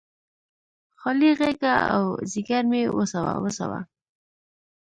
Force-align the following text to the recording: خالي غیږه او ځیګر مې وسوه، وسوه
خالي 0.99 1.31
غیږه 1.39 1.75
او 1.95 2.05
ځیګر 2.31 2.63
مې 2.71 2.81
وسوه، 2.97 3.33
وسوه 3.43 3.79